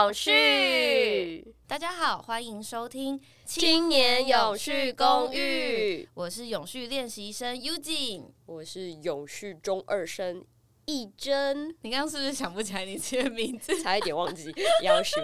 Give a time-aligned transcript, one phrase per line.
[0.00, 1.54] 炼永旭。
[1.66, 10.42] 大家好，欢迎收听青年永旭公寓，我是永续练习生 U 景，我是永续中二生。
[10.90, 13.70] 一真，你刚刚是不是想不起来你自己的名字？
[13.80, 15.20] 差一点忘记，要求。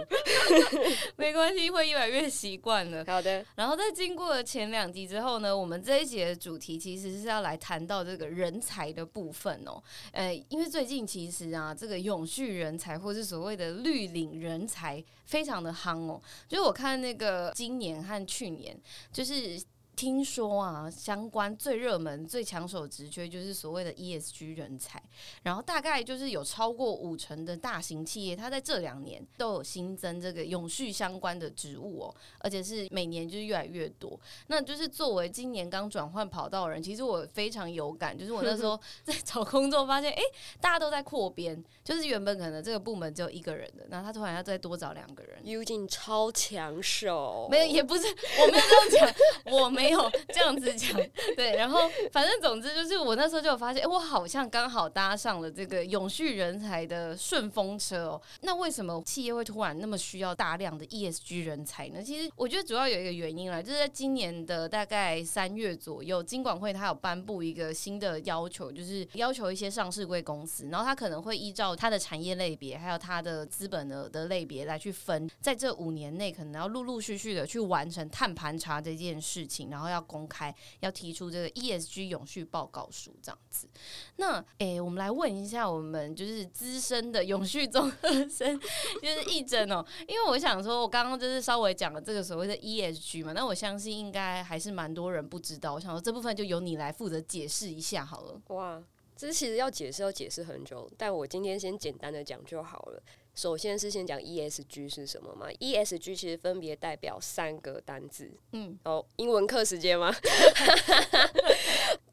[1.16, 3.04] 没关系，会越来越习惯了。
[3.06, 3.44] 好的。
[3.56, 9.82] 然后在经过了前两集之后呢，我们这一节的主题其实是要来谈到这个人才的部分哦。
[10.12, 16.22] 呃，因为最近其实啊，这个永续人才或是所谓的绿领人才非常的夯哦。
[16.48, 18.78] 就是我看那个今年和去年，
[19.12, 19.60] 就是。
[19.96, 25.02] 听说啊，相关最热门、最抢手职缺就是所谓的 ESG 人才，
[25.42, 34.20] 然后大概就是有超过五成的大型企业，它在这两年都有新增这个永续相关的职务哦，而且是每年就是越来越多。
[34.48, 40.20] 那就是作为今年刚转换跑道的人，其实我非常有感，就是我那时候 在找工作，发现哎，
[40.60, 45.38] 大家都在扩编，就是原本可能这个部门只有一个人的，那他突然要再多找两个人。
[45.46, 48.04] U 进超抢手，没有，也不是，
[48.42, 49.14] 我没有这样讲，
[49.58, 49.85] 我没。
[49.86, 51.00] 没有这样子讲，
[51.36, 58.22] 对，然后反正总之就是我那时候就有发现，哎，我好像刚好搭上了这个永续人才的顺风车哦。
[58.40, 62.02] 那为什么企业会突然那么需要大量的 ESG 人才呢？
[62.02, 79.66] 其实我觉得主要有一个原因啦，就是在今年的大概三月左右，金管会它有颁布一个新的要求，就是要求一些上市贵公司，然后它可能会依照它的产业类别，还有它的资本额的类别来去分，在这五年内可能要陆陆续续的去完成碳盘查这件事情。
[79.76, 83.68] 然后要公开，要提出这个 ESG 永续报告书这样子。
[84.16, 88.58] 那诶，我们来问一下我们就是资深的永续综合生，
[89.02, 89.84] 就是义珍哦。
[90.08, 95.74] 因为我想说，我刚刚就是稍微讲了这个所谓的 ESG 嘛，那我相信应该还是蛮多人不知道。
[95.74, 98.40] 我想说这部分就由你来负责解释一下好了。
[98.48, 98.82] 哇，
[99.14, 103.02] 这其实要解释要解释很久，但我今天先简单的讲就好了。
[103.36, 108.32] 首先是先讲 ESG 是什么嘛？ESG 其实分别代表三个单字。
[108.52, 110.10] 嗯，哦，英文课时间吗？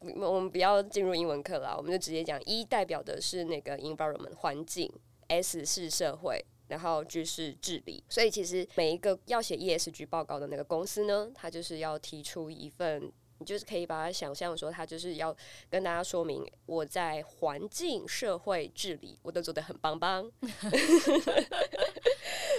[0.20, 2.38] 我们不要进入英文课了，我们就直接讲。
[2.44, 4.92] E 代表的是那个 environment 环境
[5.28, 8.04] ，S 是社会，然后 G 是治理。
[8.10, 13.10] 所以其实每一个要写 ESG 报告的那个公司呢，它就是要提出一份。
[13.38, 15.36] 你就是可以把它想象说，他就是要
[15.68, 20.30] 跟大家说明，我在环境、社会治理，我都做的很棒棒。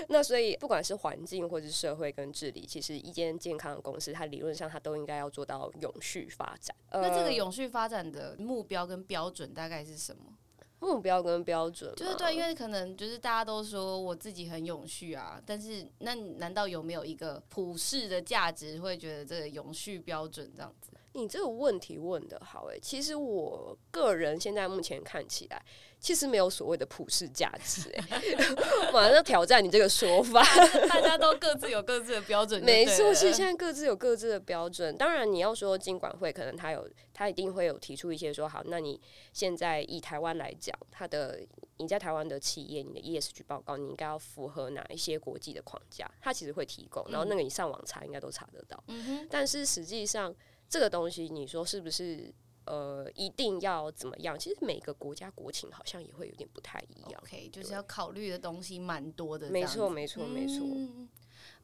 [0.09, 6.75] 那所以，不管是环境或者是社会跟治理，其实一间健康的公司，它理论上它都应该要做到永续发展。
[6.91, 10.23] 那这个永续发展的目标跟标准大概是什么？
[10.79, 20.91] 目标跟标准就是对，因为可能就是大家都说我自己很永续啊，但是那难道有没有一个普世的价值，会觉得这个永续标准这样子？
[21.15, 25.61] 你这个问题问的好诶，其实我个人现在目前看起来。
[25.97, 28.21] 其实没有所谓的普世价值，哎，
[28.93, 30.43] 马上挑战你这个说法。
[30.87, 34.95] 大家都各自有各自的标准，没错，是现在各自有各自的标准。
[34.95, 39.01] 当然，你要说经管会，可能他有，他一定会有提出一些说，好，那你
[39.33, 41.39] 现在以台湾来讲，他的
[41.77, 46.07] 你在台湾的企业，你的 ESG 报告，你应该要符合哪一些国际的框架？
[46.21, 48.83] 他其实会提供，然后那个你上网查，应该都查得到。
[48.89, 50.31] 嗯但是实际上，
[50.75, 52.33] 这个东西，你说是不是？
[52.65, 54.37] 呃，一定要怎么样？
[54.39, 57.21] 其实每个国家国情好像也会有点不太一样。
[57.21, 59.51] OK，就是要考虑的东西蛮多的。
[59.51, 60.65] 没错，没错，没错。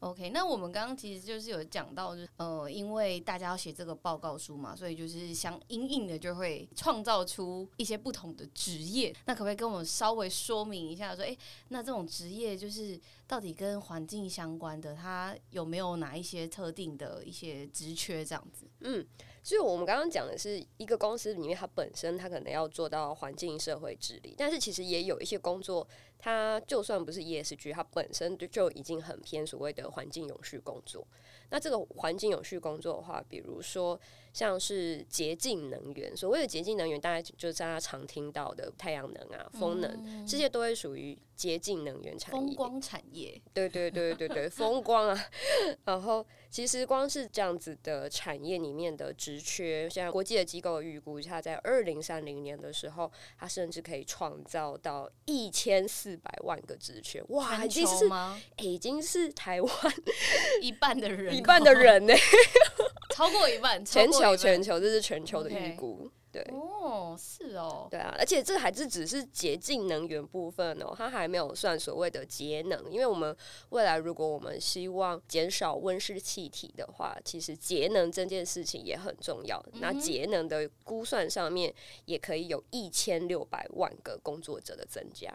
[0.01, 9.15] OK，那我们刚刚其实就是有讲到，就是呃，因为大家要写这个报告书嘛，所以就是相应应的就会创造出一些不同的职业。
[9.25, 18.65] 那可不可以跟我们稍微说明一下，说，哎，那这种职业就是到底跟环境相关的，它有没有哪一些特定的一些职缺这样子？
[18.79, 19.05] 嗯。
[19.43, 25.87] 所以我们刚刚讲的是一个公司里面，它本身它可能要做到环境、社会治理，但是其实也有一些工作，
[26.19, 31.07] 它就算不是 ESG，它本身就就已经很偏所谓的环境永续工作。
[31.49, 33.99] 那这个环境永续工作的话，比如说
[34.33, 42.39] 像是洁净能源，所谓的洁净能源，大家就是大家常听到的太阳能啊、风能，这些都会属于洁净能源产业。
[42.39, 45.25] 风光产业，对对对对对，风光啊。
[45.85, 57.21] 然后其实光是这样子的产业里面的职缺，现在国际的机构预估，它在二零三零年的时候，它甚至可以创造到一千四百万个职缺。
[57.29, 58.05] 哇，已经是
[58.57, 59.71] 已经是台湾
[60.61, 61.35] 一半的人。
[61.35, 62.13] 一半的人呢，
[63.13, 66.09] 超过一半，全球全球这是全球的预估。
[66.31, 72.89] 对，哦，是哦，对啊，而且这还是只是洁净能源部分哦，它还没有算所谓的节能。
[72.89, 73.35] 因为我们
[73.71, 79.61] 未来如果我们希望减少温室气体的话，其实节能这件事情也很重要。
[79.81, 81.73] 那节能的估算上面
[82.05, 85.29] 也可以有一千六百万个工作者的增加。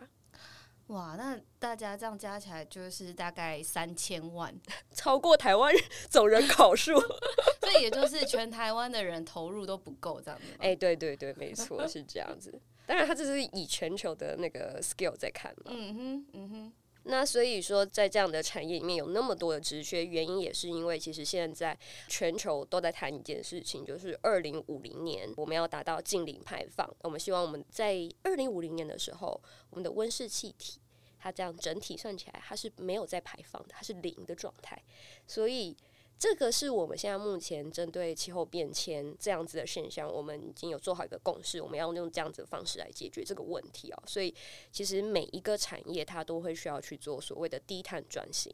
[0.86, 4.54] 哇，那大家这样加起来就是大概三千万，
[4.94, 5.74] 超过台湾
[6.08, 6.92] 总人口数，
[7.66, 10.46] 这也就是全台湾的人投入都不够这样子。
[10.58, 12.58] 哎，对对对，没错，是这样子。
[12.86, 15.72] 当然，他这是以全球的那个 skill 在看嘛。
[15.74, 16.72] 嗯哼，嗯哼。
[17.08, 21.76] 那所以说，在这样的产业里面有那么多的职缺，原因也是因为其实现在
[22.08, 26.88] 全球都在谈一件事情，就是二零五零年我们要达到净零排放。
[27.02, 29.40] 我们希望我们在二零五零年的时候，
[29.70, 30.80] 我们的温室气体
[31.18, 34.80] 它这样整体算起来，它是没有在排放的，它是零的状态。
[35.26, 35.76] 所以。
[36.18, 44.02] 这个是我们现在目前针对气候变迁这样子的现象，我们已经有做好一个共识，我们要用这样子的方式来解决这个问题哦。
[44.06, 44.34] 所以，
[44.72, 48.50] 其实每一个产业它都会需要去做所谓的低碳转型。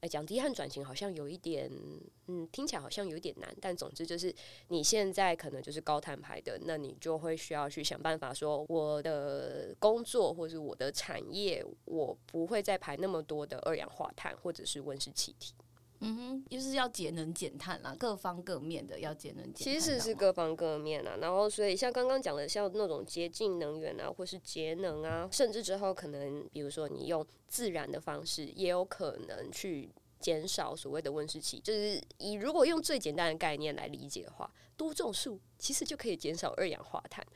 [0.00, 1.68] 哎，讲低碳转型好像有一点，
[2.26, 3.52] 嗯，听起来好像有点难。
[3.60, 4.32] 但总之就是，
[4.68, 15.54] 你现在可能就是高碳排的，那你就会需要去想办法说，我的工作或者我的产业，我不会再排那么多的二氧化碳或者是温室气体。
[16.00, 19.54] 嗯哼，就是要节能减碳啦，各方各面的要节能减。
[19.54, 29.90] 其实是各方各面啊，然后所以像刚刚讲的，像那种洁净能源啊，或是节能啊，甚至之后可能，比如说你用自然的方式，也有可能去
[30.20, 31.58] 减少所谓的温室气。
[31.58, 37.26] 就是以如果用最简单的概念来理解的话，多种树其实就可以减少二氧化碳。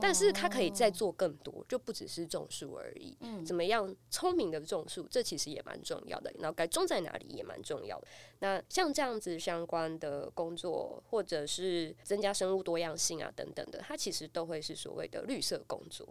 [0.00, 3.16] 但是它可以再做更多，就不只是种树而已。
[3.20, 6.32] 嗯，怎么样聪明的种树，这其实也蛮重要的。
[6.38, 8.06] 然后该种在哪里也蛮重要的。
[8.40, 16.08] 那像这样子相关的工作，或者是增加生物多样性啊等等的，它其实都会是所谓的绿色工作。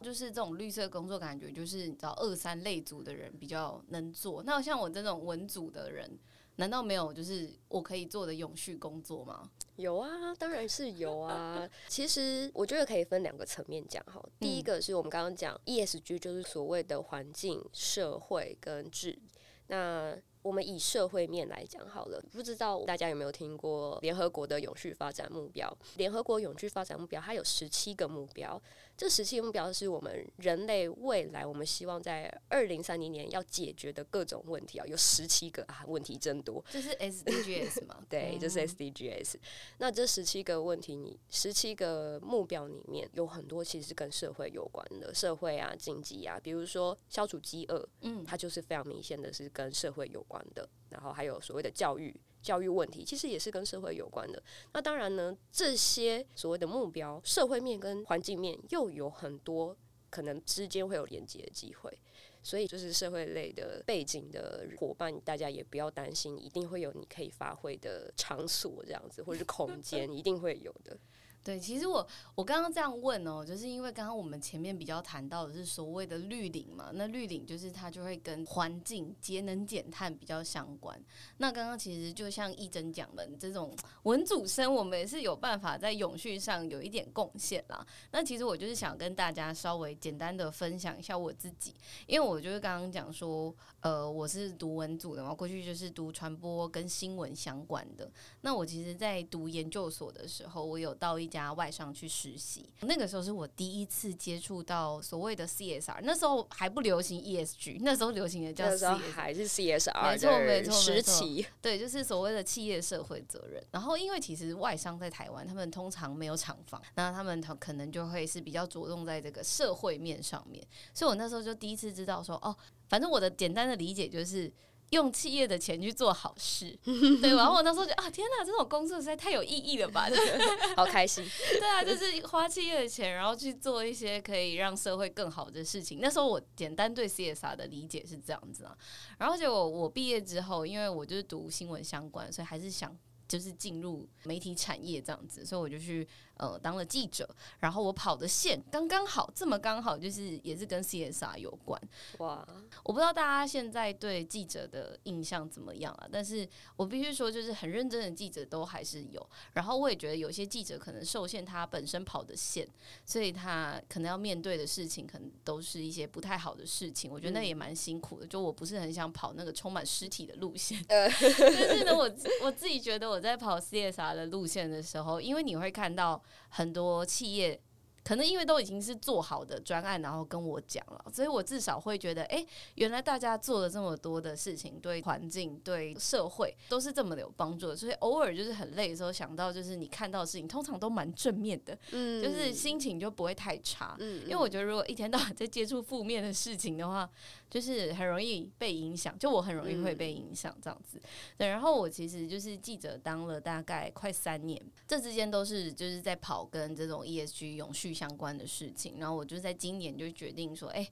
[0.00, 4.42] 就是这种绿色工作，感觉就是你知道二三类组的人比较能做。
[4.42, 6.18] 那像我这种文组的人。
[6.56, 9.50] 难道没有就是我可以做的永续工作吗？
[9.82, 11.68] 有啊，当然是有啊。
[11.88, 14.22] 其实我觉得可以分两个层面讲哈。
[14.38, 19.18] 第一个是我们刚刚讲 ESG，就是所谓的环境、社会跟治。
[19.66, 25.72] 那我们以社会面来讲好了，不知道大家有没有听过联合国的永续发展目标？
[25.96, 28.60] 联合国永续发展目标它有十七个目标。
[29.02, 36.64] 这十七个目标是我们人类未来我们希望在二零三零年要解决的各种问题啊，有十七个啊，问题真多。
[36.70, 38.00] 这是 SDGs 吗？
[38.08, 39.34] 对，这是 SDGs。
[39.78, 50.68] 那这十七个问题，你十七个目标里面有很多其实跟社会有关的，社会啊、经济啊，比如说消除饥饿，嗯，它就是非常明显的是跟社会有关的。
[50.90, 52.14] 然后还有所谓的教育。
[52.42, 54.42] 教育问题其实也是跟社会有关的。
[54.72, 59.76] 那当然呢，这些所谓的目标，社会面跟环境面又有很多
[60.10, 61.98] 可能之间会有连接的机会。
[62.44, 70.98] 所以就是社会类的背景的伙伴，大家也不要担心，一定会有你可以发挥的场所这样子，或者是空间，一定会有的。
[71.44, 80.96] 对，其实我我刚刚这样问哦，就是因为刚刚我们前面比较谈到的是所谓的绿领嘛，那绿领就是它就会跟环境节能减碳比较相关。
[81.38, 83.74] 那刚刚其实就像义珍讲的，这种
[84.04, 87.84] 文组生，我们也是有办法在永续上有一点贡献啦。
[88.12, 91.74] 那其实我就是想跟大家稍微简单的分享一下我自己，
[92.06, 98.08] 因为我就是刚刚讲说，呃，我是读文组的嘛，过去就是读传播跟新闻相关的。
[98.42, 113.64] 那我其实，在读研究所的时候，我有到一家外商去实习，那个时候是我第一次接触到所谓的 CSR，那时候还不流行 ESG，那时候流行的叫 CSR，还是 CSR，没错没错时期，对，就是所谓的企业社会责任。
[113.70, 120.62] 然后因为其实外商在台湾，他们通常没有厂房，那他们可能就会是比较着重在这个社会面上面，
[120.92, 122.54] 所以我那时候就第一次知道说，哦，
[122.88, 124.52] 反正我的简单的理解就是。
[124.92, 130.06] 用企业的钱去做好事，对然后我那时候就啊，天哪，这种工作实在太有意义了吧！
[130.76, 131.26] 好开心。
[131.58, 135.98] 对啊，就是花企业的钱，然后去做一些可以让社会更好的事情。
[136.00, 138.76] 那时候我简单对 CSR 的理解是这样子啊。
[139.18, 142.96] 然后结果我毕业之后，因为我就是读新闻相关，所以还是想
[143.26, 146.06] 就是进入媒体产业这样子，所以我就去。
[146.42, 147.28] 呃，当了记者，
[147.60, 151.80] 然后我跑的线刚刚好，这么刚好就是也是跟 CSR 有关。
[152.18, 152.44] 哇，
[152.82, 156.08] 我不知道大家现在对记者的印象怎么样啊？
[156.10, 159.24] 但是我必须说，就是很认真的记者都还是有。
[159.52, 162.66] 然后我也觉得有些记者可能受限他本身跑的线，
[163.06, 167.08] 所以他可能要面对的事情，可能都是一些不太好的事情。
[167.08, 168.26] 我觉得那也蛮辛苦的。
[168.26, 172.10] 就我不是很想跑那个充满尸体的路线， 但是呢，我
[172.42, 176.20] 我自己觉得我在跑 CSR 的路线的时候，因为你会看到。
[176.48, 177.60] 很多企业。
[178.04, 187.76] 可能因为都已经是做好的专案，然后跟我讲了，所以我至少会觉得，哎，原来大家做了这么多的事情，对环境、对社会都是这么的有帮助的。
[187.76, 193.94] 所以偶尔就是很累的时候，想到就是你看到的事情，通常都蛮正面的，嗯，就是心情就不会太差。
[194.00, 197.08] 嗯，因为我觉得如果一天到晚在接触负面的事情的话，
[197.52, 199.16] 就是很容易被影响。
[199.16, 201.00] 就我很容易会被影响这样子。
[201.38, 207.92] 对，然后我其实就是记者当了大概快三年，这之间都是就是在跑跟这种 ESG 永续。
[207.92, 210.88] 相关的事情，然后我就在今年就决定说，哎，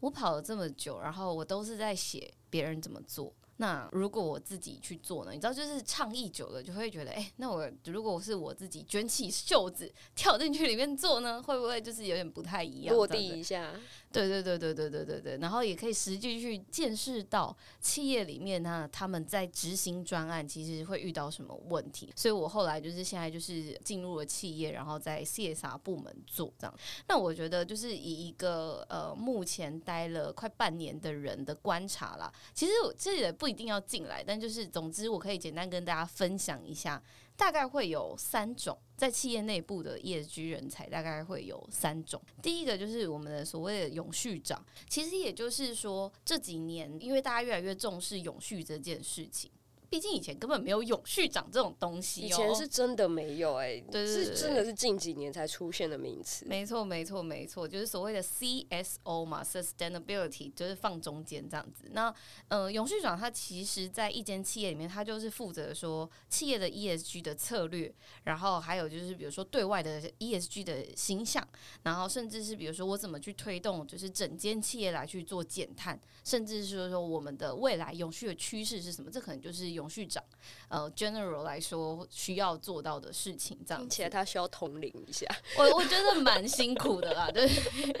[0.00, 3.32] 我跑了这么久，然后我都是在写别人怎么做。
[3.56, 5.32] 那如果我自己去做呢？
[5.32, 12.94] 你知道，就是倡议久了，就会觉得，哎，那我如果是我自己卷起袖子跳进去里面做呢，会不会就是有点不太一样？
[12.94, 13.72] 落地一下，
[14.12, 15.38] 对对对对对对对对。
[15.38, 22.12] 然后也可以实际去见识到企业里面呢，他们在执行专案其实会遇到什么问题。
[22.16, 26.74] 所以我后来就是现在就是进入了企业，然后在 CSR 部门做这样。
[27.06, 33.52] 那我觉得就是以一个呃目前待了快半年的人的观察啦，其实我这里的不。
[33.52, 37.02] 一定要进来，但就是总之，我可以简单跟大家分享一下，
[37.42, 42.22] 大概会有三种在企业内部的业绩人才，大概会有三种。
[42.40, 49.50] 第一个就是我们的所谓的永续长，其实也就是说这几年，因为大家越来越重视永续这件事情。
[49.92, 56.46] 毕竟以前根本没有永续长这种东西，以前是真的没有哎，是真的是近几年才出现的名词。
[56.46, 61.84] 没错，没错，没错，就是所谓的 CSO 嘛，Sustainability，就是放中间这样子。
[61.90, 62.12] 那
[62.48, 67.94] 呃，永续长他其实在一间企业里面，他就是负责说企业的 ESG 的策略，
[68.24, 71.46] 然后还有就是比如说对外的 ESG 的形象，
[71.82, 79.81] 然后甚至是比如说我怎么去推动，就是整间企业来去做减碳，甚至是说我们的未来永续的趋势是什么，这可能就是永。
[79.82, 80.22] 永续长，
[80.68, 85.26] 呃，general 来说需要做到的事情，这样而且他需要统领一下。
[85.58, 87.50] 我我觉得蛮辛苦的啦，对。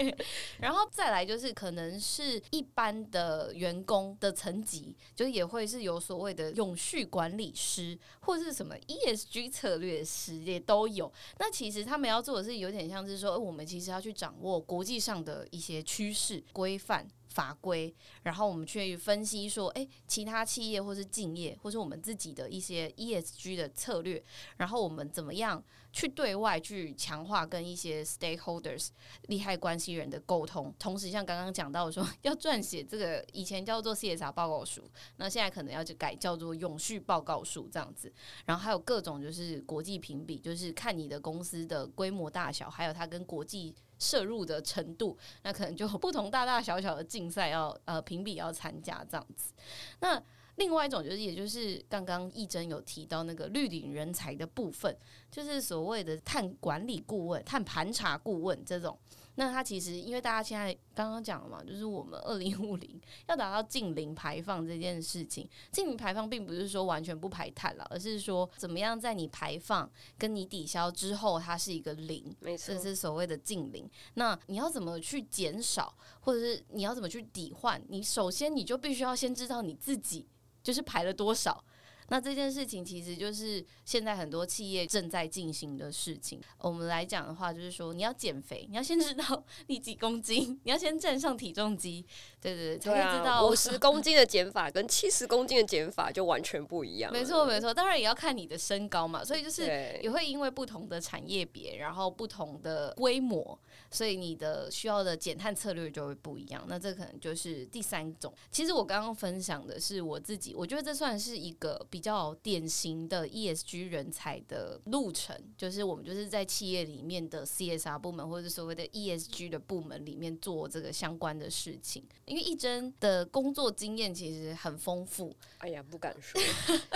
[0.60, 11.12] 然后再来就是可能是一般的员工的层级，就也会是有所谓的永续管理师，或是什么 ESG 策略师也都有。
[11.40, 17.04] 那其实他们要做的是有点像是说，我们其实要去掌握国际上的一些趋势规范。
[17.32, 24.22] 法规，然后我们去分析说，哎，其他企业或是敬业，或是我们自己的一些 ESG 的策略，
[24.56, 25.62] 然后我们怎么样
[25.92, 28.88] 去对外去强化跟一些 stakeholders
[29.28, 38.12] 利害关系人的沟通，同时像刚刚讲到说，要撰写这个以前叫做 CSR 报告书，那现在可能要去改叫做永续报告书这样子，
[38.44, 43.74] 然后还有各种就是国际评比，就是看你的公司的规模大小，还有它跟国际。
[44.02, 49.52] 摄入的程度，那可能就不同大大小小的竞赛要呃评比要参加这样子。
[50.00, 50.20] 那
[50.56, 54.94] 另外一种就是，也就是刚刚义真有提到那个绿领人才的部分，
[55.30, 58.98] 就是所谓的碳管理顾问、碳盘查顾问这种。
[59.36, 73.88] 那它其实，因为大家现在刚刚讲了嘛，就是我们 二零五零要达到净零排放这件事情，净零排放并不是说完全不排碳了，而是说怎么样在你排放跟你抵消之后，它是一个零，没错这是所谓的净零。
[74.14, 77.82] 那你要怎么去减少，或者是你要怎么去抵换？
[77.88, 80.28] 你首先你就必须要先知道你自己
[80.62, 81.64] 就是排了多少。
[82.12, 86.38] 那这件事情其实就是现在很多企业正在进行的事情。
[86.58, 92.04] 我们来讲的话，就是说你要减肥，你要先知道 你几公斤，你要先站上体重机，
[92.42, 97.10] 对对对，才会知道五十 公斤的减法跟七十公斤的减法就完全不一样。
[97.10, 99.62] 没错没错，当然也要看你的身高嘛，所以就是
[100.02, 103.58] 也会因为不同的产业别，然后不同的规模，
[103.90, 106.62] 所以你的需要的减碳策略就会不一样。
[106.68, 108.30] 那这可能就是第三种。
[108.50, 112.02] 其实我刚刚分享的是我自己，我觉得这算是一个比。
[112.02, 122.04] 比较典型的 ESG 人才的路程，就是我们就是在企业里面的 CSR 部门，或者所谓的 ESG 的部门里面做这个相关的事情。
[122.32, 126.40] 因为一真的工作经验其实很丰富，哎呀，不敢说。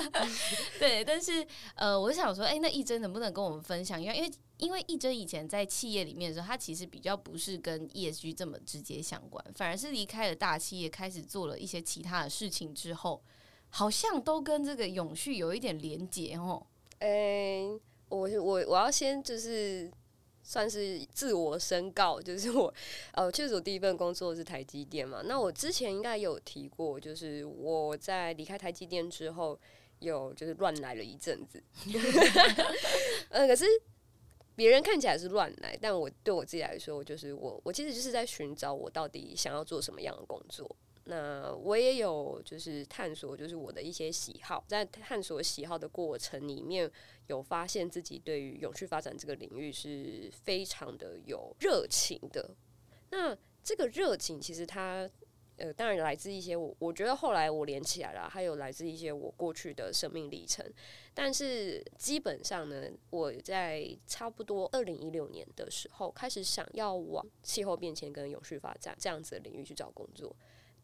[0.80, 4.02] 对，但是呃，我想说，哎，那一真能不能跟我们分享？
[4.02, 13.22] 因为因为因为一真以前在企业里面的时候，他其实比较不是跟 ESG 这么直接相关，反而是离开了大企业，开始做了一些其他的事情之后。
[13.68, 16.64] 好像都跟这个永续有一点连结哦。
[17.00, 17.68] 诶，
[18.08, 19.90] 我我我要先就是
[20.48, 22.72] 算是自我申告，就是我
[23.14, 25.20] 呃，确实我第一份工作是台积电嘛。
[25.24, 29.58] 那我之前应该有提过，就是我在离开台积电之后，
[29.98, 31.60] 有就是乱来了一阵子。
[33.28, 33.64] 呃，可是
[34.54, 40.76] 别人看起来是乱来，但我对我自己来说，就是我我其实就是在寻找我到底想要做什么样的工作。
[41.06, 46.90] 那我也有就是探索，就是我的一些喜好，在探索喜好的过程里面，
[47.28, 52.54] 有发现自己对于永续发展这个领域是非常的有热情的。
[53.10, 55.10] 那这个热情其实它。
[55.58, 60.62] 呃，当然来自一些我，我觉得后来我连起来了，还有来自一些我过去的生命历程。
[61.14, 70.36] 但是基本上呢，我在差不多二零一六年的时候，开始想要往气候变迁跟永续发展这样子的领域去找工作。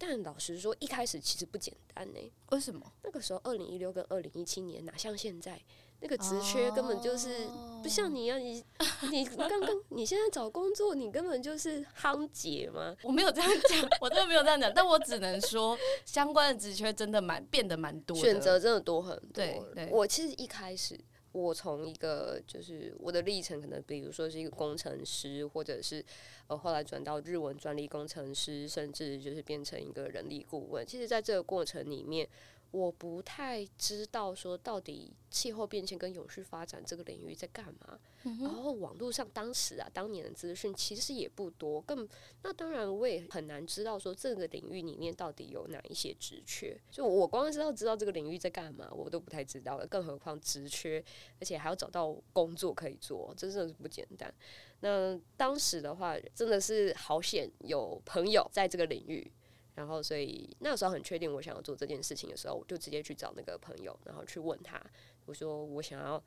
[0.04, 2.32] 但老实说，一开始其实不简单呢。
[2.50, 2.92] 为什么？
[3.04, 5.62] 那个时候二零一六跟二零一七年哪像现在？
[6.00, 7.46] 那个职缺根本就是
[7.80, 8.64] 不像你一样，你
[9.12, 12.96] 你刚刚你现在找工作，你根本就是夯姐吗？
[13.04, 19.44] 我没有这样讲，我真的没有这样讲，但我只能说相关的职缺真的蛮变得蛮多，选择真的多很多。
[19.76, 20.98] 对，我其实一开始
[21.32, 26.04] 我从一个就是我的历程，可能比如说是一个工程师，或者是
[26.46, 30.86] 呃后来转到日文专利工程师，甚至就是变成一个人力顾问。
[30.86, 32.28] 其实，在这个过程里面。
[32.72, 37.98] 我不太知道说到底气候变迁跟永续发展这个领域在干嘛，
[38.40, 42.08] 然后网络上当时啊当年的资讯其实也不多，更
[42.42, 51.04] 那当然我也很难知道说这个领域里面到底有哪一些职缺，就我光知道知道这个领域在干嘛，我都不太知道了，更何况职缺，
[51.40, 54.32] 而且还要找到工作可以做，真的是不简单。
[54.80, 59.30] 那当时的话真的是好险有朋友在这个领域。
[59.74, 64.78] 然后，所以那时候很确定我想要做这件事情的时候，我就直接去找那个朋友，然后去问他，
[65.24, 66.22] 我说我想要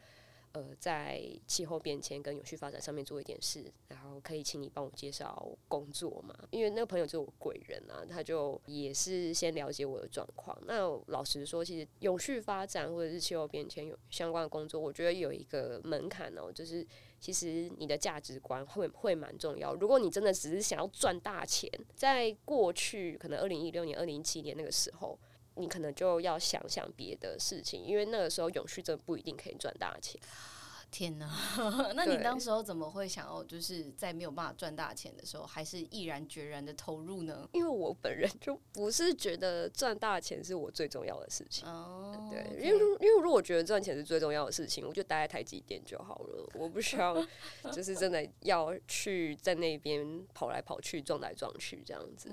[0.53, 6.35] 呃在气候变迁跟永续发展上面做一点事，然后可以请你帮我介绍工作嘛？
[6.49, 10.57] 因为那个朋友就是我贵人啊，他就也是先了解我的状况。
[10.65, 16.85] 那老实说，其实永续发展或者是气候变迁有相关的工作，我觉得有一个门槛哦，就是。
[17.25, 19.73] 其实你的价值观会会蛮重要。
[19.73, 25.17] 如果你真的只是想要赚大钱，在过去可能二零一六年、二零一七年那个时候，
[25.55, 30.21] 你可能就要想想别的事情，因为那个时候永续真的不一定可以赚大钱。
[30.97, 31.29] 天哪！
[31.93, 37.45] 那你当时候怎么会想要，就是在没有办法赚大钱的时候，还是毅然决然的投入呢？
[37.51, 41.67] 因为我本人就不是觉得赚大钱是我最重要的事情。
[41.67, 47.13] 哦，对，因为因为如果我觉得赚钱是最重要的事情，我就待在台积电就好了，我不需要
[47.73, 52.29] 就是真的要去在那边跑来跑去、撞来撞去这样子。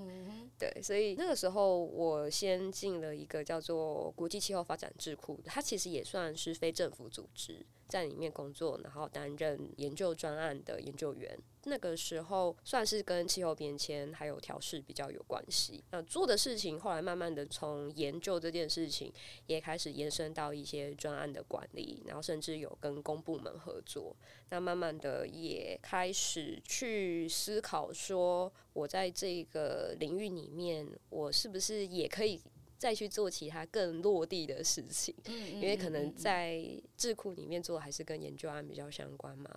[0.56, 7.66] 对，所以那个时候我先进了一个叫做国际气候发展智库，它其实也算是非政府组织。
[7.92, 11.38] 在里面工作，然后担任研究专案的研究员。
[11.64, 15.84] 那个时候算是跟气候变迁还有调试比较有关系。
[15.92, 19.12] 那做的事情后来慢慢的从研究这件事情，
[19.46, 24.16] 也开始延伸到一些专案的管理，然后甚至有跟公部门合作。
[24.48, 32.40] 那慢慢的也开始去思考说，我在这个领域里面，我是不是也可以。
[32.82, 35.14] 再去做其他更落地的事情，
[35.54, 36.60] 因为可能在
[36.96, 39.48] 智库里面做还是跟研究案比较相关嘛。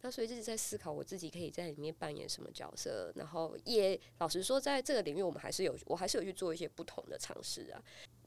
[0.00, 7.82] 那所以一直在思考我自己可以在里面扮演什么角色，然后也老实说，在这个领域我们还是有，我还是有去做一些不同的尝试啊。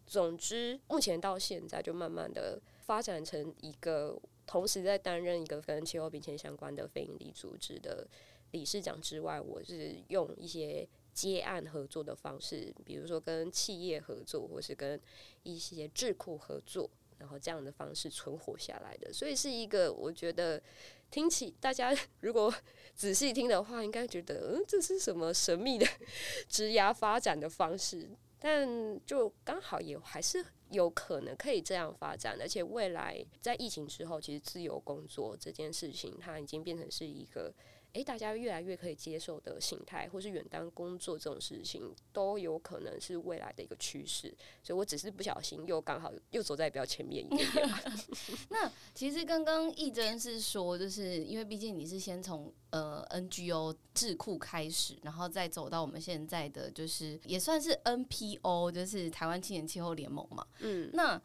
[0.05, 8.05] 总之，目前到现在就慢慢的发展成一个同时在担任一个跟气候变迁相关的非营利组织的
[8.51, 10.85] 理事长之外，我是用一些。
[11.13, 14.99] 接案合作的方式，比如说跟企业合作，或是跟
[15.43, 20.61] 一些智库合作，然后这样的方式存活下来的，所以是一个我觉得
[21.09, 22.53] 听起大家 如果
[22.95, 25.85] 仔细听的话，应该觉得嗯，这是什么神秘的
[26.49, 28.09] 职涯发展的方式？
[28.39, 37.53] 但就刚好也还是有可能可以这样发展，而且未来在疫情之后，其实自由工作这件事情，它已经变成是一个。
[37.93, 44.33] 诶，大家越来越可以接受的形态，或是远端工作这种事情，都有可能是未来的一个趋势。
[44.63, 47.69] 所以我只是不小心又刚好又走在比较前面一点点。
[48.49, 60.47] 那其实刚刚义珍是说，就是因为毕竟你是先从呃 NGO 智库开始，然后再走到我们现在的就是也算是 NPO，就是台湾青年气候联盟嘛。
[60.59, 61.21] 嗯，那。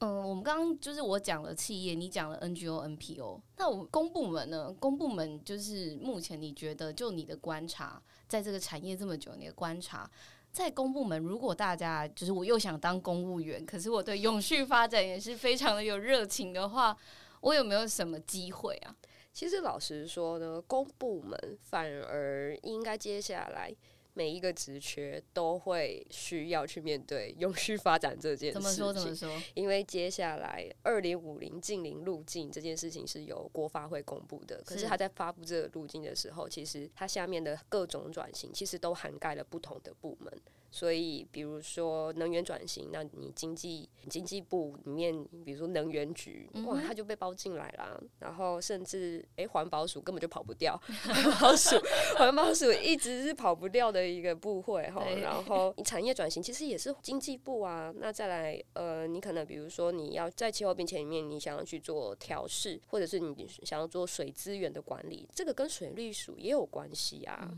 [0.00, 4.70] 嗯，我们刚刚就是我讲了企业，你讲了 NGO、NPO，那我公部门呢？
[4.78, 10.10] 公部门就是目前你觉得，就你的观察，在这个产业这么久，你的观察，
[10.52, 16.94] 在公部门，如果大家就是我又想当公务员，可是我对永续发展也是非常的有热情的话，
[17.40, 18.94] 我有没有什么机会啊？
[19.32, 23.74] 其实老实说呢，公部门反而应该接下来。
[24.16, 28.62] 每一个职缺都会需要去面对永续发展这件事情。
[28.62, 28.90] 怎么说？
[28.90, 29.42] 怎么说？
[29.52, 34.62] 因为接下来二零五零近零路径这件事情是由国发会公布的。
[34.64, 40.32] 可是他在发布这个路径的时候，其实它下面的各种转型其实都涵盖了不同的部门。
[40.76, 47.98] 所以，比如说能源转型，那你经济经济部里面，比如说能源局，哇，它就被包进来了。
[48.18, 51.76] 然后，甚至诶，环保署根本就跑不掉， 环保署
[52.18, 55.02] 环保署一直是跑不掉的一个部会哈。
[55.22, 57.90] 然后，产业转型其实也是经济部啊。
[57.96, 67.50] 那再来，呃，你可能比如说你要在气候变迁里面，你想要去做调试，或者是你想要做水资源的管理，这个跟水利署也有关系啊。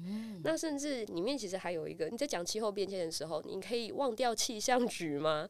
[0.44, 3.07] 那甚至里面其实还有一个，你在讲气候变迁。
[3.10, 5.48] 时候，你可以忘掉气象局吗？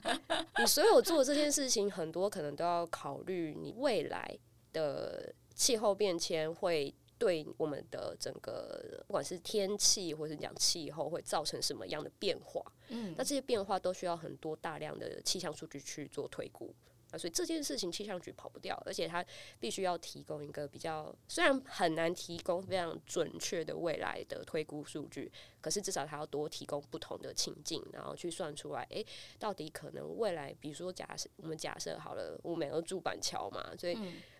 [0.58, 4.38] 你所有做这件事情，很多可能都要考虑你未来
[4.72, 12.62] 的气候变迁会对我们的整个，不管是天气或者讲气候，会造成什么样的变化。
[12.88, 16.74] 嗯，那这些变化都需要很多大量的气象数据去做推估。
[17.10, 19.24] 啊，所以这件事情气象局跑不掉，而且它
[19.58, 29.04] 必须要提供一个比较，虽然很难提供非常准确的未来的推估数据，可是至少它要多提供不同的情境，然后去算出来，诶，
[29.38, 33.98] 到底可能未来，比如说假设我们假设好了，我们要住板桥嘛，所以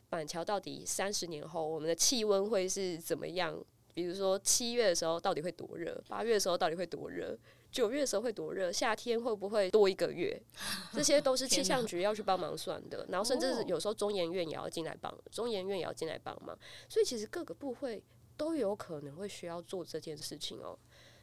[0.08, 3.62] 板桥到底三十年后我们的气温会是怎么样？
[3.92, 7.36] 比如说七月的时候到底会多热，八月的时候到底会多热？
[7.70, 10.40] 九月的时候会多热，夏天会不会多一个月？
[10.92, 13.06] 这些都是气象局要去帮忙算的。
[13.08, 16.58] 然后甚至有时候中研院也要进来帮，中研院也要进来帮忙。
[16.88, 18.02] 所以其实各个部会
[18.36, 20.76] 都有可能会需要做这件事情哦。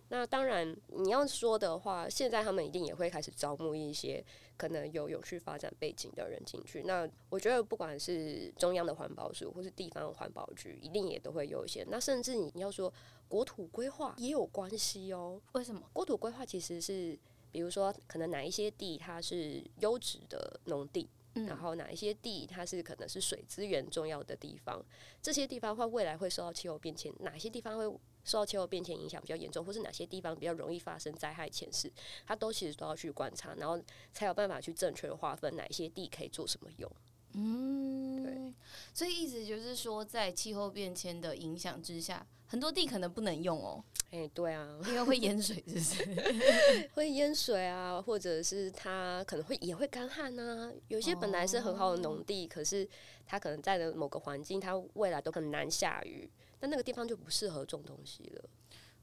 [0.10, 4.24] 那当然你要说的话，现在他们一定也会开始招募一些
[4.56, 6.84] 可能有有序发展背景的人进去。
[6.84, 11.86] 那我觉得不管是中央的环保署或是地方环保局，一定也都会有一些。
[11.90, 12.92] 那甚至你要说。
[13.28, 15.42] 国土规划也有关系哦。
[15.54, 15.82] 为什么？
[15.94, 17.18] 国土规划其实是，
[17.52, 24.84] 比如说，可能哪一些地它是优质的农地，然后哪一些地它是可能是水资源重要的地方，
[25.22, 27.84] 这些地方会未来会受到气候变迁，哪些地方会
[28.24, 31.92] 受到气候变迁影响比较严重，或是哪些地方比较容易发生灾害前事，
[32.26, 33.82] 它都其实都要去观察，然后
[34.14, 36.92] 才有办法去正确的划分哪一些地可以做什么用。
[37.34, 38.54] 嗯，对，
[38.94, 42.26] 所以意思就是说，在气候变迁的影响之下。
[42.48, 46.90] 很多地可能不能用哦，哎，对啊，因为会淹水，是不是？
[46.96, 50.72] 会淹水啊，或者是它可能会也会干旱啊。
[50.88, 52.88] 有些本来是很好的农地，可是
[53.26, 56.30] 它可能在的某个环境，它未来都很难下雨，
[56.60, 58.50] 但那个地方就不适合种东西了。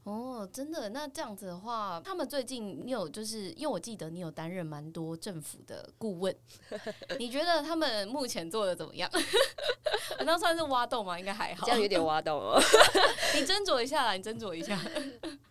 [0.05, 0.89] 哦，真的？
[0.89, 6.35] 那这样子的话，他们最近你有就是，因为我记得你有担任蛮多政府的顾问，
[7.17, 9.09] 你觉得他们目前做的怎么样？
[10.23, 11.19] 那算是挖洞吗？
[11.19, 12.59] 应该还好，这样有点挖洞哦。
[13.33, 14.79] 你斟酌一下啦，你斟酌一下。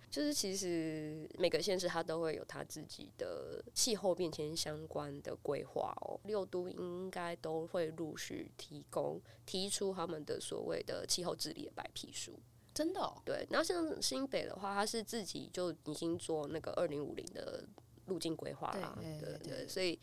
[0.09, 12.39] 就是其实每个县市它都会有它自己的气候变迁相关的规划哦，六都应该都会陆续提供提出他们的所谓的气候治理的白皮书。
[12.75, 13.47] 真的，对。
[13.51, 17.65] 然后像新北的话，它是自己就已经做那个二零五零的
[18.07, 19.69] 路径规划啦，对对。
[19.69, 19.99] 所以，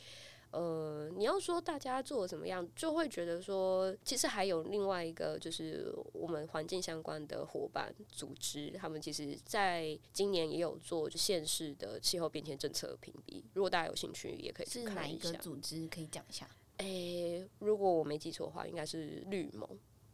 [0.51, 13.45] 呃，你要说大家做怎么样，就会觉得说，其实还有另外一个，就是我们环境相关的伙伴组织，他们其实在今年也有做就县市的气候变迁政策评比。
[13.53, 15.29] 如果大家有兴趣，也可以去看一下。
[15.29, 16.49] 哪一个组织可以讲一下？
[16.77, 19.69] 诶，如果我没记错的话，应该是绿盟。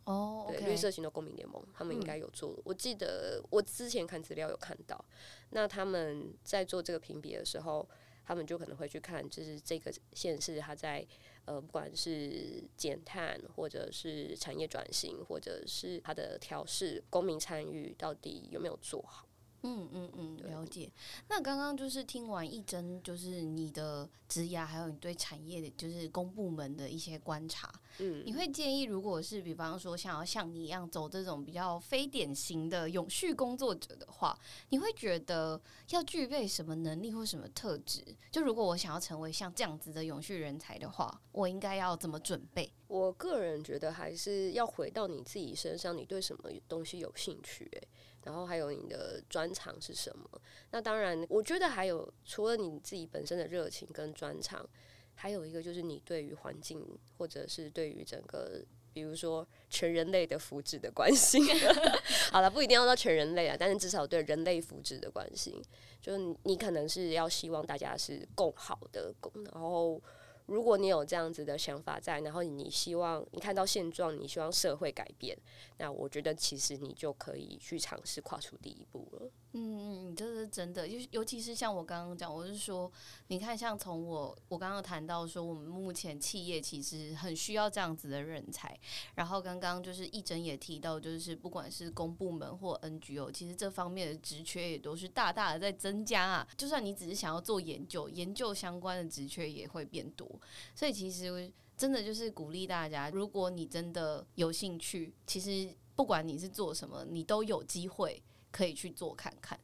[0.07, 2.57] 哦，对，绿色型的公民联盟，他们应该有做。
[2.63, 5.03] 我记得我之前看资料有看到，
[5.49, 7.85] 那他们在做这个评比的时候，
[8.25, 11.05] 他们就可能会去看，就是这个县市它在
[11.43, 19.26] 呃，不管是减碳，或者是产业转型，或者是它的调试，公民参与到底有没有做好。
[19.63, 20.91] 嗯嗯嗯，了解。
[21.29, 27.71] 那刚刚就是听完一针，就是你的职涯，还有你对产业的，就是公部门的一些观察。
[27.99, 34.37] 嗯，你会建议，如果是比方说想要像你一样走这种比较非典型的永续工作者的话，
[34.69, 38.03] 你会觉得要具备什么能力或什么特质？
[38.31, 42.71] 就如果我想要成为像这样子的永续人才的话，我应该要怎么准备？
[42.87, 47.67] 我个人觉得还是要回到你自己身上，你对什么东西有兴趣？
[47.73, 47.87] 诶。
[48.23, 50.29] 然后还有你的专长是什么？
[50.71, 54.67] 那当然，我觉得还有除了你自己本身的热情跟专长，
[55.15, 56.85] 还有一个就是你对于环境
[57.17, 58.61] 或者是对于整个，
[58.93, 61.41] 比如说全人类的福祉的关心。
[62.31, 65.61] 好了，不一定要到全人类啊，但是至少对人类福祉的关心，
[66.01, 70.01] 就是你可能是要希望大家是共好的共，然后。
[70.47, 75.37] 如果你有这样子的想法在，然后你希望你看到现状，你希望社会改变，
[75.77, 79.29] 那我觉得其实你就可以去尝试跨出第一步了。
[79.53, 82.91] 嗯，这是真的，尤尤其是像我刚刚讲，我是说，
[83.27, 88.77] 你看，像从我我刚刚谈到说，我们目前企业其实很需要这样子的人才。
[89.15, 96.47] 然后刚刚就是一整也提到，就是不管是公部门或 NGO，其实这方面的职缺也都是大大的在增加啊。
[96.57, 100.29] 就算你只是想要做研究，研究相关的职缺也会变多。
[100.75, 108.21] 所以其实真的就是鼓励大家，如果你真的有兴趣，其实不管你是做什么，你都有机会。
[108.57, 109.59] 可以去做看看，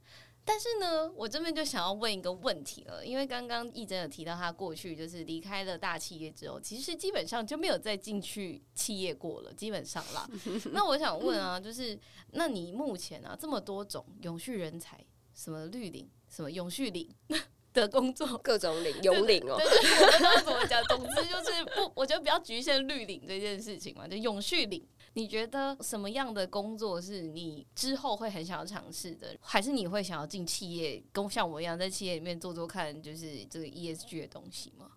[0.45, 10.29] 但是呢，我这边就想要问一个问题了，因为刚刚义珍有提到他过去就是离开了大企业之后，其实基本上就没有再进去企业过了，基本上啦。
[10.73, 11.97] 那我想问啊，就是
[12.33, 15.03] 那你目前啊这么多种永续人才，
[15.33, 17.09] 什么绿领，什么永续领
[17.73, 24.85] 的工作， 各种领有领哦，对对，我不知道怎么讲，总之就是不，我觉得比较局限绿领这件事情嘛，就永续领。
[25.15, 29.37] 你觉得什么样的工作是你之后会很想要尝试的？
[29.39, 34.91] 还是你会想要进企业，跟像我一样在企业里面做做看，就是这个 ESG 的东西吗？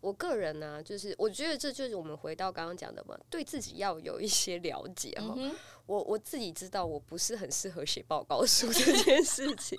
[0.00, 5.36] 我个人呢，就是我觉得这就是我们回到刚刚讲的嘛，对自己要有一些了解哈。
[5.84, 9.78] 我我自己知道我不是很适合写报告书这件事情，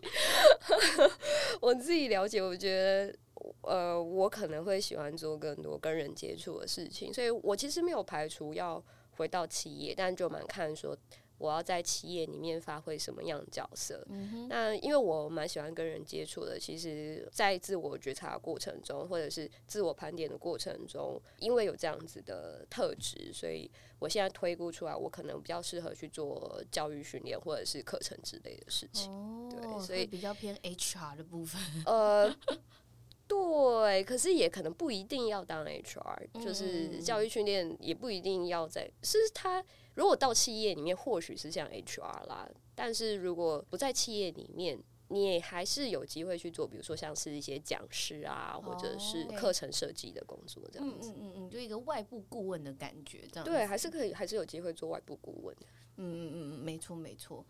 [1.62, 3.16] 我自己了解，我觉得
[3.62, 8.84] 呃，我可能会喜欢做更多跟人接触的事情，所以我其实没有排除要。
[9.20, 10.98] 回到企业，但就蛮看说
[11.38, 14.08] 我要在企业里面发挥什么样的角色。
[14.48, 29.12] 那因为我蛮喜欢跟人接触的，其实，在自我觉察过程中，或者是自我盘点的过程中，因为有这样子的特质，所以我现在推估出来，我可能比较适合去做教育训练或者是课程之类的事情。
[29.50, 31.62] 对，所以比较偏 HR 的部分。
[31.86, 32.34] 呃。
[33.30, 38.90] 对，可是也可能不一定要当 HR，就是教育训练也不一定要在。
[39.04, 39.64] 是他
[39.94, 51.12] 如果到企业里面，或许是像 HR 啦，但是如果不在企业里面，你也还是有机会去做，比如说像是一些讲师啊，或者是课程设计的工作这样子。
[51.12, 55.68] 嗯嗯嗯，就一个外部顾问的感觉，这样对，还是可以，还是有机会做外部顾问的。
[55.98, 57.46] 嗯嗯嗯，没错没错。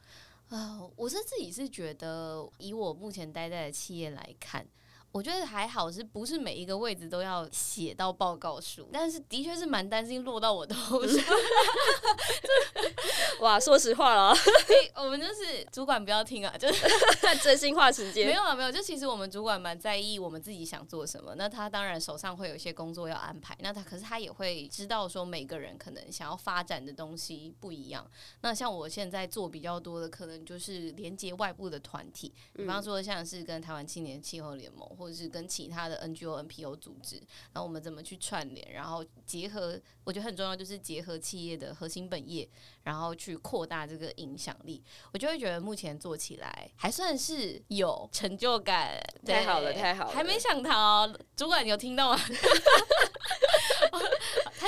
[0.50, 4.68] 啊，我是自己是觉得，以我目前待在的企业来看。
[5.12, 8.88] 我觉得还好，是不是每一个位置都要写到报告书？
[8.94, 11.24] 但是的确是蛮担心落到我头上。
[13.42, 14.34] 哇，说实话了，
[14.96, 16.86] 我们就是主管不要听啊，就是
[17.42, 18.28] 真心话时间。
[18.28, 21.34] 没有啊，没有，就其实我们主管蛮在意我们自己想做什么。
[21.36, 28.06] 那他当然手上会有一些工作要安排，那他可是他也会知道说每个人可能想要发展的东西不一样。
[28.42, 34.88] 那像我现在做比较多的，可能就是连接外部的团体，比方说像是跟台湾青年气候联盟。
[35.00, 37.16] 或者是跟其他的 NGO、NPO 组织，
[37.54, 42.48] 然后我们怎么去串联，然后结合，我觉得很重要，就是结合企业的核心本业，
[42.84, 44.84] 然后去扩大这个影响力。
[45.14, 49.00] 我就会觉得目前做起来还算是有成就感。
[49.26, 52.20] 太好了，太好了，还没想逃，主管你有听到吗？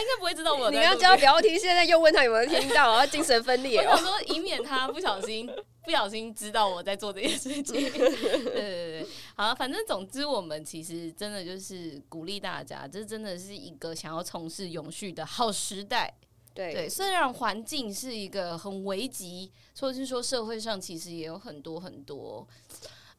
[0.01, 0.71] 他应该不会知道我。
[0.71, 3.79] 你刚交标题，现在又问他有没有听到，然后 精神分裂。
[3.79, 5.49] 我想说，以免他不小心。
[5.83, 16.13] 不小心知道我在做这件事情， 对对对，好，反正总之我们其实真的就是鼓励大家，这真的是一个想要从事永续的好时代。
[16.53, 22.47] 对对，虽然环境是一个很危急，或者是说社会上其实也有很多很多。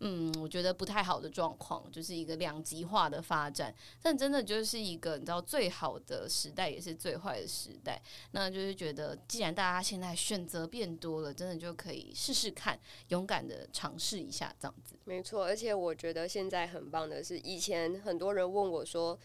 [0.04, 3.72] 嗯，我觉得不太好的状况，就是一个两极化的发展。
[4.02, 8.02] 但真的就是一个你知道最好的时代，也是最坏的时代。
[8.32, 12.76] 那就是觉得，既然大家现在选择变多了，真的就可以试试看，
[13.08, 14.96] 勇敢的尝试一下这样子。
[15.04, 19.16] 没错，而且我觉得现在很棒的是，以前很多人问我说：“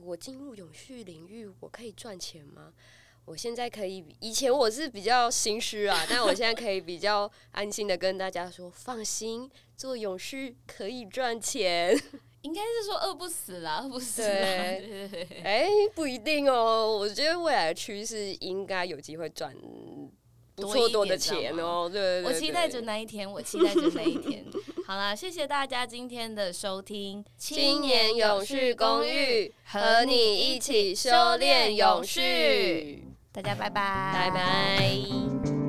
[0.00, 2.72] 我进入永续领域，我可以赚钱吗？”
[3.26, 11.96] 我现在可以，以前我是比较心虚啊， 但我现在可以比较安心的跟大家说，放心，做永续可以赚钱，
[12.42, 14.22] 应该是说饿不死啦，饿不死。
[14.22, 19.54] 对，哎，不一定哦，我觉得未来的趋势应该有机会赚
[20.56, 21.88] 不错多的钱哦。
[21.90, 24.44] 对，我期待着那一天，我期待着那一天。
[24.86, 33.04] 好啦，谢谢大家今天的收听，《青年永续公寓》，和你一起修炼永续。
[33.32, 34.12] 大家拜拜！
[34.12, 35.59] 拜拜。